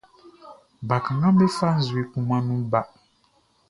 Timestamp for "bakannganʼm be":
0.89-1.45